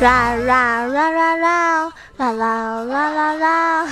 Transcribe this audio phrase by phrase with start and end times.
[0.00, 3.86] 啦啦啦啦啦啦啦啦啦啦！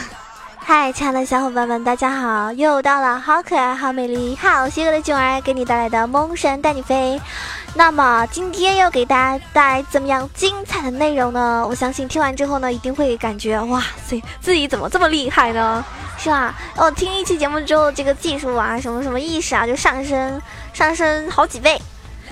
[0.57, 2.51] 嗨，亲爱的小伙伴们，大家好！
[2.55, 7.21] 又到了好可爱、好美丽、好邪恶的囧儿给你带来的萌神带你飞。
[7.75, 11.67] 那么今天要给大家带来怎么样精彩的内容呢？
[11.69, 15.85] 我相信听完之后呢，一定会感觉哇塞，自己怎么这么厉害呢？
[16.17, 16.55] 是吧？
[16.77, 20.41] 我听一期节目之后，这个技术啊，什么什么意识啊，就上升
[20.73, 21.79] 上升好几倍。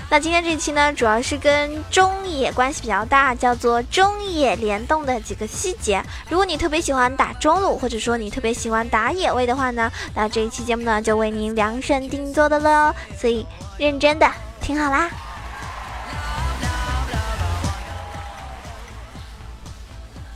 [0.09, 6.01] 那今天这一期呢，主要是跟中野关系比较大，叫做中野联动的几个细节。
[6.29, 12.95] 如果你特别喜欢打中路，或者说你特别喜欢打野位的话呢，那这一期节目呢就为您量身定做的了。
[13.17, 13.45] 所以
[13.77, 14.31] 认真的
[14.61, 15.09] 听好啦。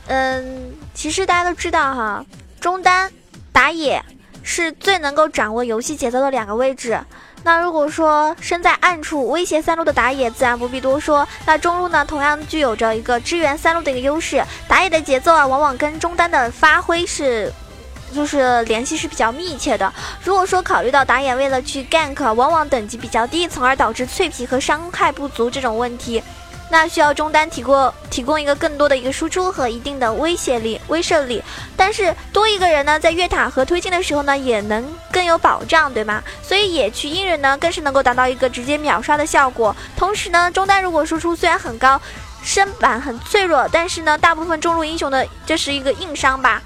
[0.08, 2.26] 嗯，其实大家都知道哈，
[2.60, 3.10] 中单
[3.50, 4.04] 打野
[4.42, 7.00] 是最能够掌握游戏节奏的两个位置。
[7.44, 11.26] 那如果说身在暗处威胁三路的打野，自然不必多说。
[11.44, 14.42] 那中路呢，同样具有着一个支援三路的一个优势。
[14.68, 17.52] 打野的节奏啊，往往跟中单的发挥是，
[18.14, 19.92] 就是联系是比较密切的。
[20.22, 26.22] 如果说考虑到打野为了去 gank，往往等级比较低，从而导致脆皮和伤害不足这种问题。
[26.72, 31.42] 那需要中单提供提供一个更多的一个输出和一定的威胁力、威慑力，
[31.76, 36.22] 但是多一个人呢，在越塔和推进的时候呢，也能更有保障，对吗？
[36.42, 39.76] 所以野区阴人呢，更是能够达到一个直接秒杀的效果。
[39.98, 42.00] 同时呢，中单如果输出虽然很高，
[42.42, 46.62] 身板很脆弱，但是呢，大部分中路英雄的这是一个硬伤吧，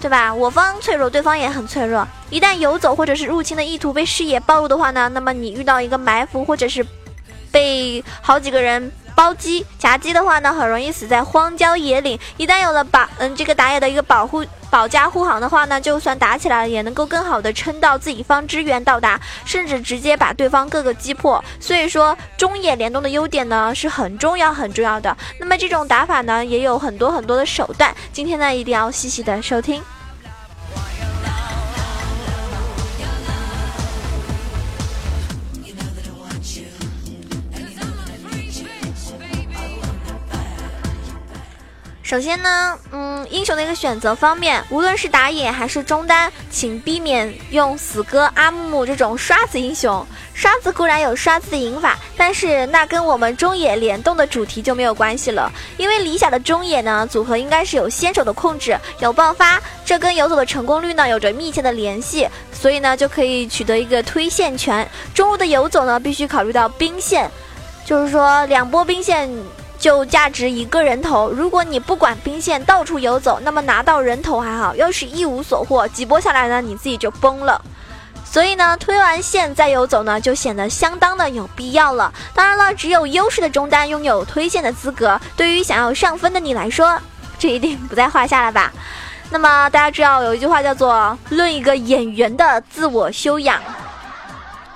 [0.00, 0.32] 对吧？
[0.32, 2.08] 我方脆弱，对方也很脆弱。
[2.30, 6.82] 一旦游走或者是入侵的意图被视野暴露的话呢，那么你遇到一个埋伏或者是
[7.50, 8.90] 被好几个人。
[9.22, 12.18] 包机夹击的话呢，很容易死在荒郊野岭。
[12.38, 21.42] 一旦有了保嗯这个打野的一个保护保驾护航的话呢，就算打起来了，也能够更好的撑到自己方支援到达，甚至直接把对方各个击破。
[21.60, 25.16] 所以说中野联动的优点呢是很重要很重要的。
[25.38, 29.80] 那么这种打法呢也有很多很多的手段，今天呢一定要细细的收听。
[42.02, 50.04] 首先呢，嗯，英雄的一个选择方面，无论是打野还是中单，请避免用死哥、阿木木这种刷子英雄。
[50.34, 55.50] 刷子固然有刷子的赢法，但是那跟我们中野联动的主题就没有关系了。
[55.76, 64.86] 因为理想的中野呢，组合应该是有先手的控制，有爆发，这跟游走的成功率呢有着密切的联系，所以呢就可以取得一个推线权。
[65.14, 67.30] 中路的游走呢，必须考虑到兵线，
[67.86, 69.30] 就是说两波兵线。
[69.82, 77.60] 就价值一个人头，如果你不管兵线到处游走，那么拿到人头还好；要是一无所获，几波下来呢，你自己就崩了。
[78.24, 82.14] 所以呢，推完线再游走呢，就显得相当的有必要了。
[82.32, 86.96] 当然了，只有优势的中单拥有推线的资格，对于想要上分的你来说，
[87.36, 88.72] 这一定不在话下了吧？
[89.30, 93.60] 那么大家知道有一句话叫做“论一个演员的自我修养”。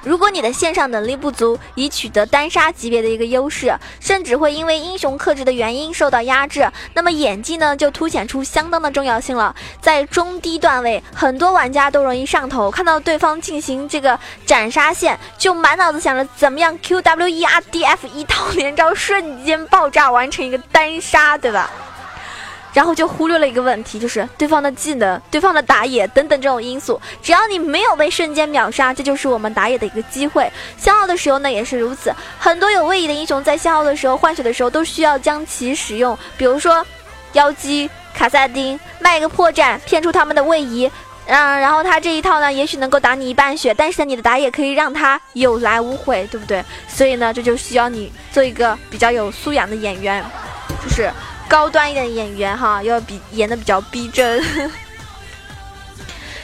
[0.06, 9.52] 如果你的线上能力不足，以取得单杀级别的一个优势，甚至会因为英雄克制的原因受到压制，那么演技呢就凸显出相当的重要性了。
[9.80, 21.68] 在中低段位，很多玩家都容易上头，看到对方进行这个斩杀线，就满脑子想着怎么样 Q W E R D F 一套连招瞬间爆炸完成一个单杀，对吧？
[22.76, 27.00] 然后就忽略了一个问题，就是对方的技能、对方的打野等等这种因素。
[27.22, 30.46] 只要你没有被瞬间秒杀，这就是我们打野的一个机会。
[30.76, 36.86] 消耗的时候呢也是如此，很多有位移的英雄在消耗的时候换血的时候都需要将其使用，比如说
[37.32, 40.86] 妖姬、卡萨丁，卖一个破绽骗出他们的位移，
[41.28, 46.62] 嗯，然后他这一套呢也许能够打你一半血，但是你的打野可以让他有来无回，对不对？
[46.86, 50.22] 所以呢这就需要你做一个比较有素养的演员，
[50.84, 51.10] 就是。
[51.48, 54.42] 高端一点的演员哈，要比演的比较逼真。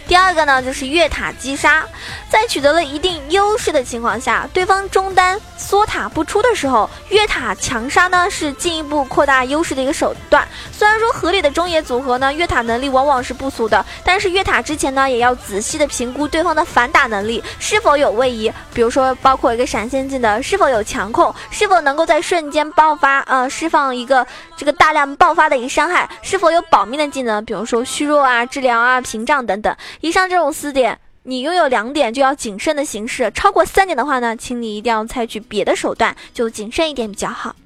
[0.08, 1.84] 第二个呢，就是越塔击杀，
[2.28, 10.46] 在取得了一定优势的情况下，对方中单缩塔不出的时候，越塔强杀呢是进一步扩大优势的一个手段。
[10.70, 24.26] 虽然说合理的中野组合呢，越塔能力往往是不俗的，但是越塔之前呢，也要仔细的评估对方的反打能力是否有位移，比如说包括一个闪现技能是否有强控，是否能够在瞬间爆发，呃，释放一个
[24.62, 29.76] 这个大量爆发的一个伤害，是否有保命的技能，比如说虚弱啊、治疗啊、屏障等等。
[30.02, 37.56] 以上这种四点，你拥有两点就要谨慎的行事，超过三点的话呢，请你一定要采取别的手段，就谨慎一点比较好。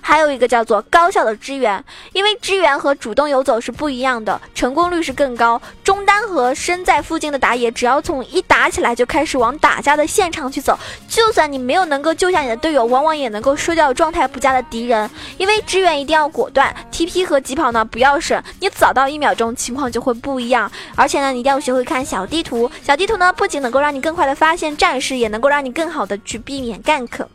[0.00, 1.82] 还有一个叫做高效的支援，
[2.12, 5.60] 因为支援和主动游走是不一样的，成功率是更高。
[5.84, 15.08] 中单和身在附近的打野，只要从一打起来就开始往打架的现场去走，就算你没有能够救下你的队友，往往也能够收掉状态不佳的敌人。
[15.38, 20.70] 因为支援一定要果断，TP 和疾跑呢不要省，你早到一秒钟，情况就会不一样。
[20.94, 27.26] 而且呢，你一定要学会看小地图，小地图呢不仅能够让你更快的发现战士，也能够让你更好的去避免 gank。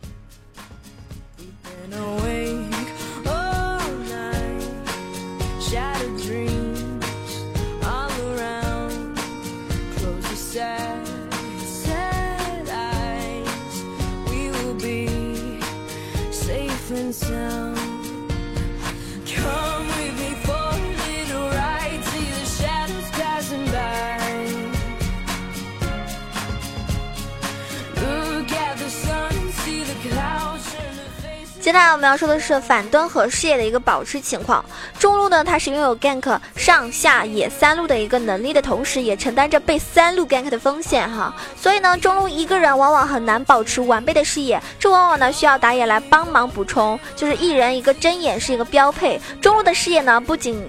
[16.95, 17.94] and sound.
[31.65, 34.63] 接下来我们要说的是反蹲和视野的一个保持情况。
[35.00, 41.35] 中路呢，它是拥有 gank 上下野三路的一个能力的同时，也承担着被三路 gank 的风险哈。
[41.59, 49.19] 所以呢，中路一个人往往很难保持完备的视野，这往往呢需要打野来帮忙补充，就是一人一个针眼是一个标配。
[49.41, 50.63] 中路的视野呢，不仅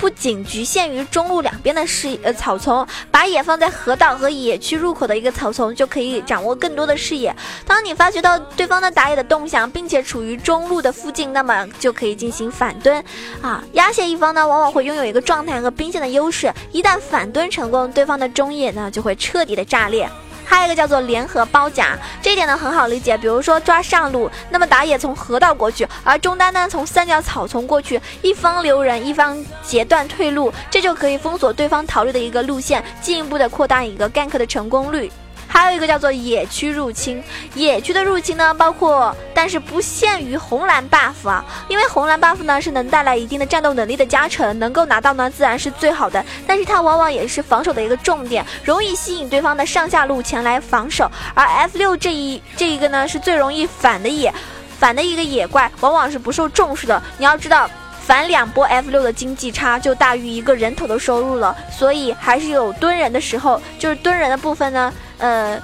[0.00, 7.36] 不仅局限于中路两边的视呃草丛，把野放在河道和野区入口的一个草丛，就可以掌握更多的视野。
[7.66, 13.04] 当你发觉到对方的打野的动向，并且处于中路的附近，那么就可以进行反蹲
[13.42, 13.62] 啊。
[13.74, 20.08] 压线一方呢，往往会拥有一个状态和兵线的优势，一旦反蹲成功，对方的中野呢就会彻底的炸裂。
[20.50, 23.16] 还有一个叫做联合包夹，这一点呢很好理解。
[23.16, 35.08] 比如说抓上路，那么打野从河道过去，而中单呢从三角草丛过去，一方留人，一方截断退路，这就可以封锁对方逃离的一个路线，进一步的扩大一个 gank 的成功率。
[35.52, 37.22] 还有一个叫做野区入侵，
[37.54, 54.32] 野区的入侵呢，包括但是不限于红蓝 buff 啊，因为红蓝 buff 呢是能带来一定的战斗能力的加成，能够拿到呢自然是最好的，但是它往往也是防守的一个重点，容易吸引对方的上下路前来防守，而 F 六这一这一个呢是最容易反的野，
[54.78, 57.02] 反的一个野怪，往往是不受重视的。
[57.18, 57.68] 你要知道，
[58.10, 64.92] 反两波 F 六的经济差就大于一个人头的收入了，所以还是有蹲人的时候，就是蹲人的部分呢。
[65.18, 65.56] 呃，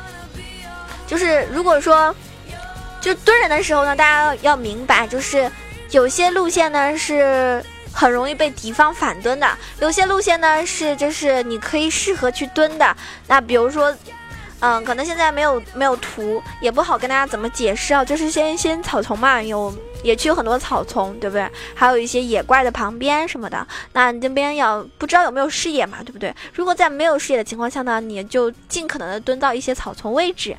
[1.08, 2.14] 就是如果说，
[3.00, 5.50] 就蹲人的时候呢，大家要明白，就是
[5.90, 7.60] 有些路线呢是
[7.92, 12.96] 很容易被敌方反蹲的，有些路线呢是就是你可以适合去蹲的。
[13.26, 13.92] 那比如说，
[14.60, 18.04] 嗯，可能现在没有没有图，也不好跟大家怎么解释啊。
[18.04, 19.74] 就是先先草丛嘛，有
[20.06, 21.50] 野区有很多草丛，对不对？
[21.74, 26.32] 还有一些野怪的旁边什么的，那你这边要不知道有没有视野嘛，对不对？
[26.54, 30.56] 如果在没有视野的情况下呢，你就尽可能的蹲到一些草丛位置。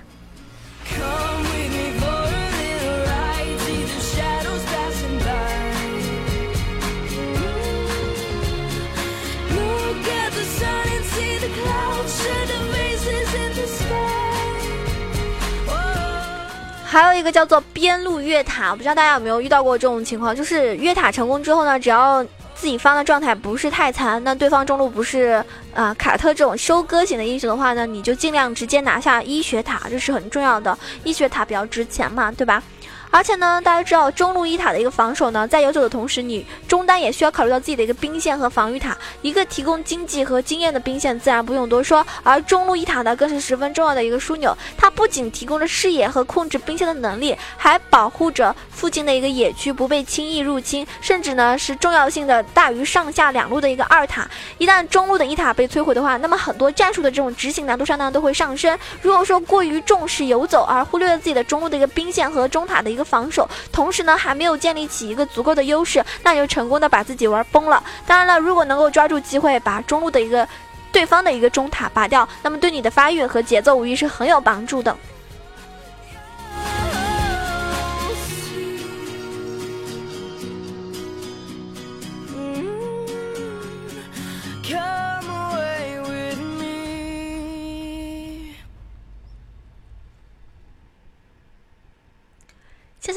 [16.90, 22.24] 还有一个叫做边路越塔，我不知道大家有没有遇到过这种情况，就是越塔成功之后呢，只要
[22.56, 25.44] 自己方的状态不是太残，那对方中路不是
[25.76, 32.64] 啊卡特这种收割型的英雄的话呢，你就尽量直接拿下医学塔，这是很重要的，医学塔比较值钱嘛，对吧？
[33.10, 38.96] 而且呢，大家知道中路一塔的一个防守呢，在游走的同时，你中单也需要考虑到自己的一个兵线和防御塔。
[39.22, 44.56] 一个提供经济和经验的兵线自然不用多说，而中路一塔呢，更是十分重要的一个枢纽。
[44.78, 54.28] 它不仅提供着视野和控制兵线的能力，还保护着附近的一个野区不被轻易入侵，甚至呢是重要性的大于上下两路的一个二塔。
[54.58, 58.78] 一旦中路的一塔被摧毁的话，那么很多战术的这种执行难度上呢都会上升。
[59.02, 67.84] 如果说过于重视游走，而忽略了自己的中路的一个兵线和中塔的一一个防守，同时呢，还没有建立起一个足够的优势，那就成功的把自己玩崩了。
[68.08, 70.48] 当然了，如果能够抓住机会，把中路的一个
[70.92, 74.98] 对方的一个中塔拔掉，那么对你的发育和节奏无疑是很有帮助的。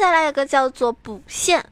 [0.00, 1.62] 再来一个叫做补线。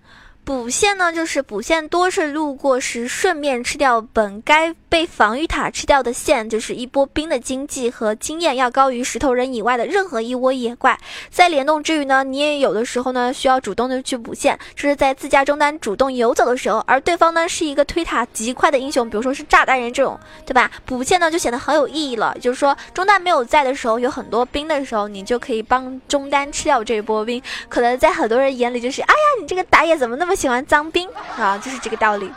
[0.49, 10.99] 补线呢，就是补线多是路过时顺便吃掉本该被防御塔吃掉的线，就是一波兵的经济和经验要高于石头人以外的任何一窝野怪。
[11.29, 20.71] 在联动之余呢，你也有的时候呢需要主动的去补线，这是在自家中单主动游走的时候，而对方呢是一个推塔极快的英雄，比如说是炸弹人这种，对吧？
[20.87, 27.43] 补线呢就显得很有意义了，就是说中单没有在的时候，有很多兵的时候，你就可以帮中单吃掉这一波兵。
[27.69, 30.38] 可能在很多人眼里就是，哎呀，你这个打野怎么那么？
[30.39, 32.31] 喜欢脏兵啊，就是这个道理。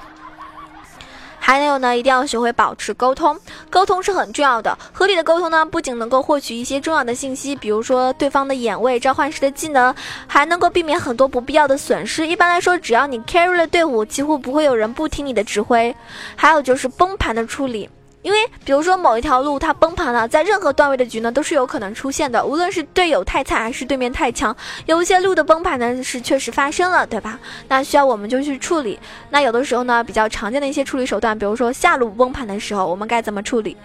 [1.39, 3.39] 还有呢，一定要学会保持沟通，
[3.70, 4.75] 沟通是很重要的。
[4.91, 9.93] 合理的沟通呢，不仅能够获取一些重要的信息，比如说对方的眼位、召唤师的技能，
[10.25, 12.25] 还能够避免很多不必要的损失。
[12.25, 15.96] 一般来说，只要你 carry 了队伍，几乎不会有人不听你的指挥。
[16.36, 17.88] 还有就是崩盘的处理。
[18.21, 27.39] 因为，比如说某一条路它崩盘了，在任何段位的局呢都是有可能出现的，无论是队友太菜还是对面太强，有一些路的崩盘呢是确实发生了，对吧？
[27.67, 28.99] 那需要我们就去处理。
[29.29, 33.75] 那有的时候呢，比较常见的一些处理手段，比如说下路崩盘的时候，我们该怎么处理？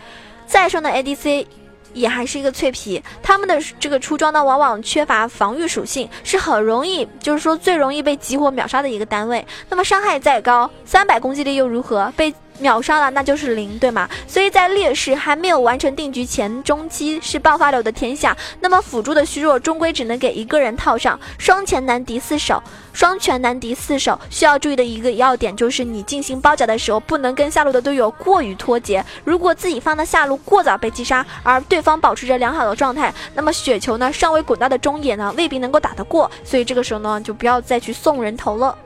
[0.46, 1.46] 再生的 ADC。
[1.94, 9.42] 也还是一个脆皮，他们的这个出装呢，往往缺乏防御属性，是很容易，就是说最容易被集火秒杀的一个单位。
[9.70, 12.12] 那么伤害再高，三百攻击力又如何？
[12.14, 14.08] 被秒杀了那就是零，对吗？
[14.26, 18.36] 所以在劣势还没有完成定局前，中期是爆发流的天下。
[18.60, 22.62] 那么辅助的虚弱，终归只能给一个人套上，双拳难敌四手。
[22.92, 29.04] 双拳难敌四手，需要注意的一个要点就是，你进行包夹的时候，不能跟下路的队友过于脱节。
[29.22, 36.30] 如果自己方的下路过早被击杀，而对方保持着良好的状态，那么雪球呢尚未滚到的中野呢，未必能够打得过。
[36.42, 38.76] 所以这个时候呢，就不要再去送人头了，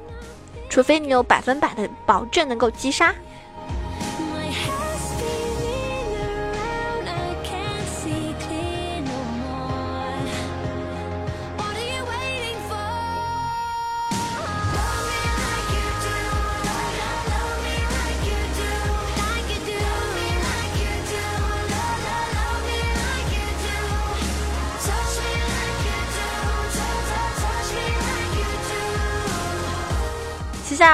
[0.69, 3.15] 除非你有百分百的保证能够击杀。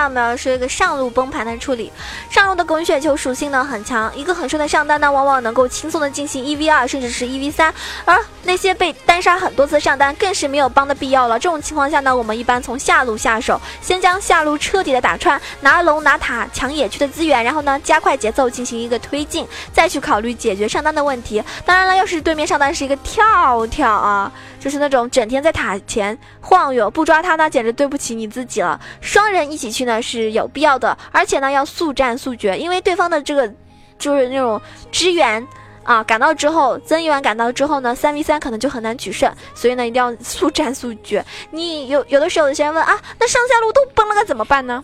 [0.07, 1.91] 下来我们要说一个上路崩盘的处理。
[2.31, 7.75] 上路的滚雪球属性呢很强，一个很顺的上单呢，往往能够轻松的进行一 v 二，甚至是一 v 三。
[8.05, 11.37] 而那些被单杀很多次上单，更是没有帮的必要了。
[11.39, 21.43] 这种情况下呢，我们一般从下路下手，先将下路彻底的打穿，拿龙拿塔抢野区的资源，然后呢加快节奏进行一个推进，再去考虑解决上单的问题。
[21.65, 24.31] 当然了，要是对面上单是一个跳跳啊。
[24.59, 28.81] 就是那种整天在塔前晃悠，不抓他那简直对不起你自己了。
[29.01, 33.53] 双人一起去呢是有必要的，而且呢要速战速决，因为对方的这个
[33.99, 34.61] 就是那种
[34.91, 35.47] 支援
[35.83, 41.25] 啊赶到之后，增援赶到之后呢，三 v 三可能就很难取胜，所以呢一定要速战速决。
[41.51, 44.83] 你有有的时候有些人问啊，那上下路都崩了该怎么办呢？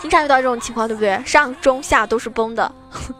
[0.00, 1.22] 经常遇到这种情况，对不对？
[1.24, 2.72] 上中下都是崩的，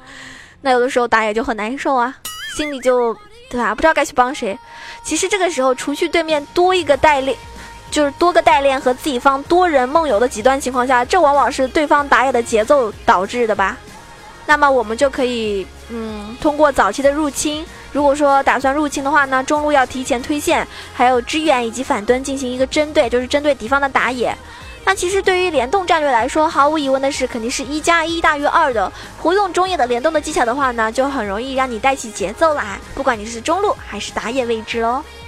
[0.62, 2.16] 那有的时候打野就很难受啊，
[2.56, 3.16] 心里就。
[3.50, 3.74] 对吧？
[3.74, 4.58] 不知道该去帮谁。
[5.04, 7.36] 其实这个时候，除去对面多一个代练，
[7.92, 13.76] 就是多个代练和自己方多人梦游的极端情况下，这往往是对方打野的节奏导致的吧。
[14.46, 24.36] 那么我们就可以，嗯，通过早期的入侵，如果说打算入侵的话呢，中路要提前推线，还有支援以及反蹲进行一个针对，就是针对敌方的打野。
[24.84, 28.90] 那其实对于联动战略来说，毫无疑问的是，肯定是一加一大于二的。
[29.20, 35.04] 活用中野的联动的技巧的话呢，就很容易让你带起节奏来，不管你是中路还是打野位置喽。
[35.04, 35.21] 这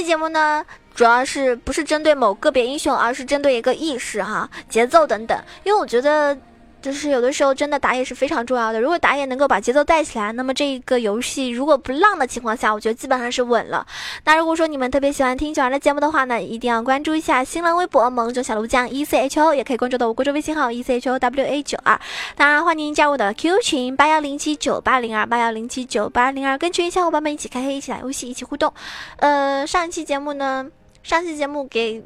[0.00, 0.64] 期节目呢。
[0.94, 5.38] 主要是不是针对某个别英雄，而是针对一个意识哈、节奏等等。
[5.64, 6.36] 因为我觉得。
[6.80, 8.80] 就是有的时候真的打野是非常重要的。
[8.80, 13.86] 如果打野能够把节奏带起来，那么这个游戏如果不浪的情况下，我觉得基本上是稳了。
[14.24, 22.00] 那如果说你们特别喜欢听九儿的节目的话呢，一定要关注一下新浪微博“萌九小鹿酱 E C H O”，也可以关注到我公众微信号 “E C H O W A 九二”。
[22.34, 28.72] 当然欢迎加入我的 QQ 群八幺零七九八零二八幺零七九八零二，跟群小伙伴们一起开黑，一起来游戏，一起互动。
[29.18, 30.66] 呃，上一期节目呢，
[31.02, 32.02] 上一期节目给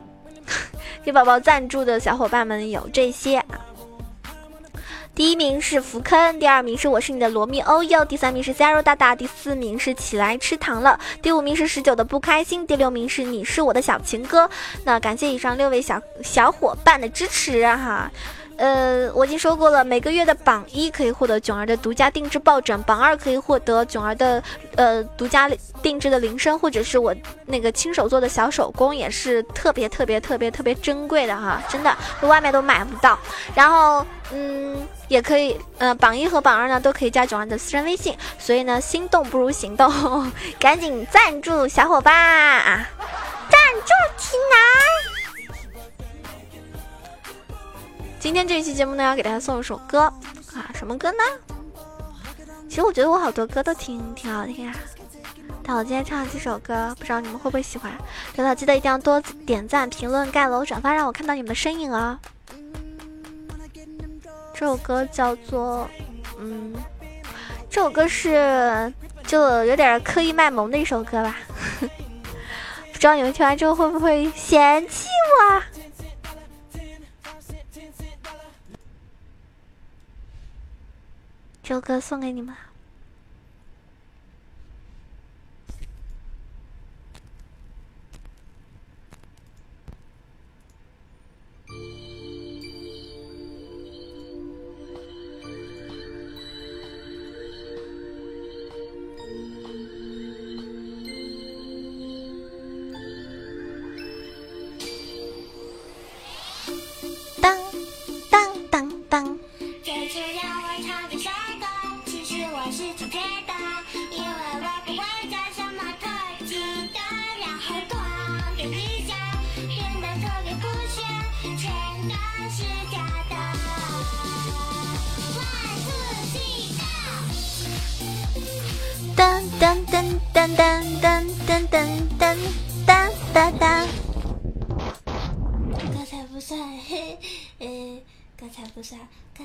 [1.04, 3.60] 给宝宝赞助的小伙伴们有这些啊。
[5.14, 14.50] 第一名是福坑，第二名是我是你的罗密欧哟，第三名是 Zero 大大，第四名是起来吃糖了，第五名是十九的不开心，第六名是你是我的小情歌。
[14.84, 18.10] 那感谢以上六位小小伙伴的支持哈。
[18.56, 24.42] 呃，我已经说过了，每个月的榜一可以获得囧儿的独家定制抱枕，榜二可以获得囧儿的
[24.76, 25.50] 呃独家
[25.82, 27.14] 定制的铃声，或者是我
[27.46, 33.18] 那个亲手做的小手工，也是特别特别特别特别珍贵的哈，真的，外面都买不到。
[33.56, 34.76] 然后，嗯，
[35.14, 39.88] 也可以，呃，榜一和榜二呢都可以加九儿的私人微信，所以呢，心动不如行动，
[40.58, 42.84] 赶紧赞助小伙伴，
[43.48, 44.58] 赞助起来！
[48.18, 50.12] 今天这一期节目呢，要给大家送一首歌
[50.52, 51.18] 啊，什么歌呢？
[52.68, 54.74] 其实我觉得我好多歌都挺挺好听啊，
[55.62, 57.92] 但我今天唱几首歌，不知道你们会不会喜欢。
[58.34, 62.18] 对了，记得一定要多点赞、评论、盖楼、转发，让我看到你们的身影哦。
[64.54, 65.90] 这首歌叫做，
[66.38, 66.72] 嗯，
[67.68, 68.92] 这首歌是
[69.26, 71.36] 就有点刻意卖萌的一首歌吧。
[72.92, 75.08] 不知道你们听完之后会不会嫌弃
[75.40, 75.62] 我？
[81.62, 82.54] 这首歌送给你们。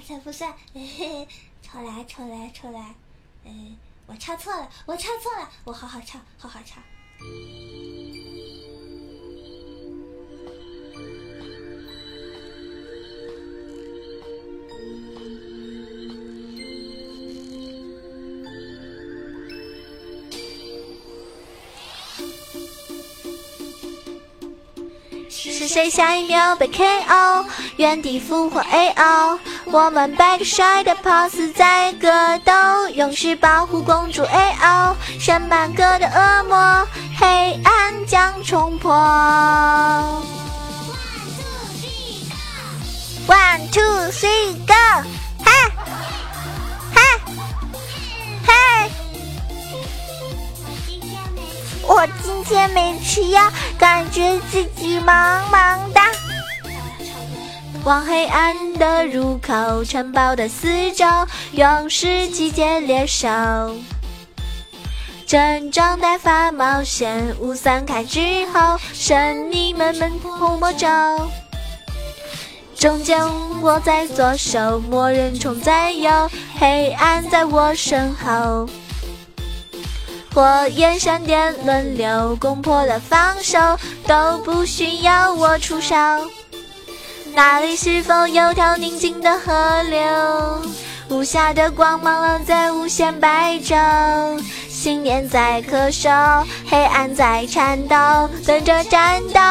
[0.10, 1.28] 才不算， 嘿嘿，
[1.62, 2.96] 重来，重来，重来，
[3.46, 6.82] 嗯，我唱错了，我唱错了，我好好唱，好好唱。
[25.42, 27.46] 是谁下一秒被 KO，
[27.78, 29.40] 原地复活 AO？
[29.68, 32.52] 我们摆个帅的 pose 在格斗，
[32.94, 36.86] 勇士保护公主 AO，神满格的恶魔，
[37.18, 38.92] 黑暗将冲破。
[43.26, 45.08] One two three go，
[51.90, 56.04] 我今天没吃药，感觉自己萌萌哒。
[57.84, 61.04] 往黑暗的入口，城堡的四周，
[61.54, 63.28] 勇士集结猎手。
[65.26, 70.88] 整装待发冒险，雾散开之后，神秘们们护魔咒。
[72.76, 73.20] 中间
[73.64, 78.70] 我在左手，魔人虫在右，黑暗在我身后。
[80.40, 83.60] 火焰闪电轮流攻破了防守，
[84.08, 85.94] 都不需要我出手。
[87.34, 90.00] 那里是否有条宁静的河流？
[91.10, 99.42] 无暇的光芒在无限白昼，信念在咳嗽，黑暗在颤抖，等着战斗。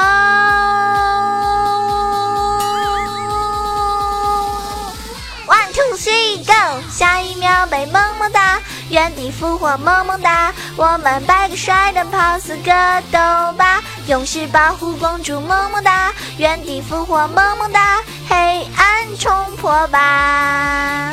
[5.47, 8.59] One two three go，下一秒被萌萌哒。
[8.91, 10.53] 原地复活，萌萌哒！
[10.77, 13.83] 我们摆个帅的 pose，格斗吧！
[14.07, 16.13] 勇士保护公主，萌萌哒！
[16.39, 17.99] 原地复活，萌萌哒！
[18.29, 21.13] 黑暗冲破吧！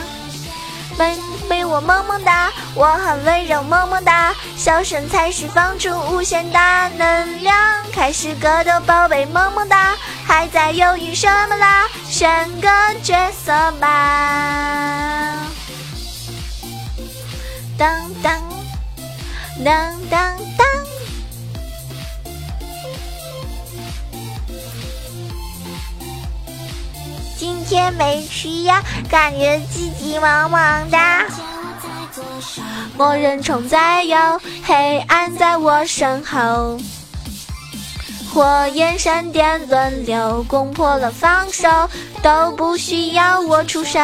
[0.97, 1.17] 被
[1.49, 2.49] 被我萌萌哒！
[2.75, 4.33] 我很温柔，萌萌哒！
[4.55, 7.55] 笑声才释放出无限大能量，
[7.91, 9.95] 开始格斗，宝贝，萌萌哒！
[10.25, 11.89] 还在犹豫什么啦？
[12.07, 12.69] 选个
[13.03, 15.54] 角色吧！
[17.77, 18.41] 当当
[19.63, 20.65] 当当当！
[27.37, 31.25] 今天没吃药，感觉自己萌萌哒。
[32.97, 34.17] 魔人虫在右，
[34.63, 36.79] 黑暗在我身后。
[38.33, 41.89] 火焰闪电轮流攻破了防守，
[42.21, 43.99] 都不需要我出手。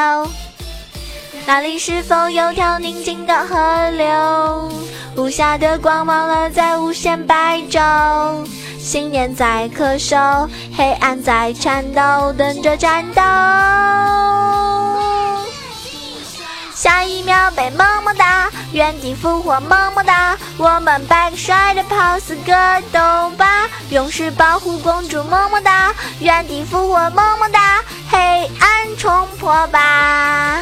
[1.46, 4.72] 那里是否有条宁静的河流？
[5.16, 8.46] 无暇的光芒落在无限白昼，
[8.80, 13.22] 信念在咳嗽，黑暗在颤抖，等着战斗。
[16.74, 22.54] 下一秒被么么哒，原地复活么么哒，我们摆个帅的 pose 格
[22.92, 28.18] 斗吧，勇士保护公主么么哒，原地复活么么哒，黑
[28.60, 30.62] 暗冲破吧。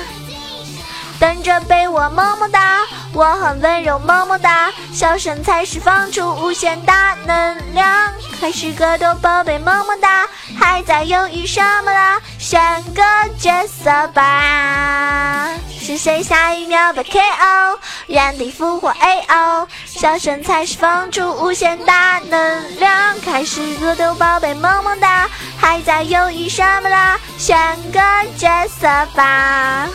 [1.19, 2.79] 等着被我么么哒，
[3.13, 10.25] 我很温柔么么哒，笑声才释放出无限大能量，开始格斗宝贝么么哒，
[10.57, 12.21] 还在犹豫什么啦？
[12.37, 12.61] 选
[12.93, 13.03] 个
[13.37, 17.77] 角色吧，是谁下一秒被 KO？
[18.07, 18.89] 原地复活。
[18.89, 25.27] 哎哦，笑声才是放出无限大能量，开始热斗宝贝么么哒，
[25.59, 27.19] 还在犹豫什么啦？
[27.37, 27.57] 选
[27.91, 27.99] 个
[28.37, 29.87] 角色吧。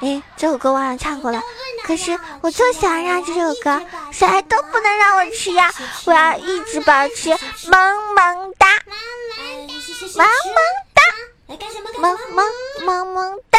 [0.00, 1.40] 哎，这首歌我好像唱过了，
[1.84, 3.80] 可是我就想让这首歌
[4.12, 5.72] 谁都不能让我吃呀！
[6.04, 8.66] 我要一直保持萌萌哒，
[10.16, 10.28] 萌萌
[10.92, 11.02] 哒，
[11.98, 12.46] 萌萌
[12.84, 13.58] 萌萌哒。